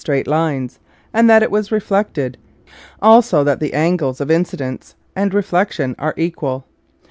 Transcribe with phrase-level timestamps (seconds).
[0.03, 0.79] straight lines
[1.13, 2.35] and that it was reflected;
[3.03, 6.65] also that the angles of in cidence and reflection are equal.